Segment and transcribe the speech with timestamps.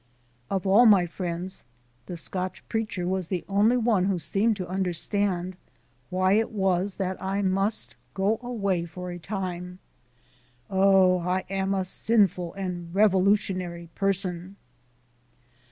[0.49, 1.63] Of all my friends
[2.07, 5.55] the Scotch Preacher was the only one who seemed to understand
[6.09, 9.77] why it was that I must go away for a time.
[10.71, 14.55] Oh, I am a sinful and revolutionary person!